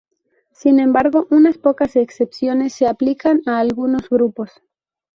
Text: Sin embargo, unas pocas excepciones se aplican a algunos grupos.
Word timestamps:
Sin 0.51 0.79
embargo, 0.79 1.27
unas 1.29 1.59
pocas 1.59 1.95
excepciones 1.95 2.73
se 2.73 2.87
aplican 2.87 3.43
a 3.45 3.59
algunos 3.59 4.09
grupos. 4.09 4.49